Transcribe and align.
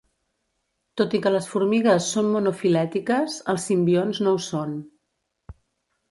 Tot 0.99 1.11
i 1.17 1.19
que 1.25 1.31
les 1.33 1.49
formigues 1.49 2.07
són 2.13 2.31
monofilètiques, 2.35 3.35
els 3.53 3.65
simbionts 3.71 4.23
no 4.29 4.33
ho 4.39 4.41
són. 4.47 4.73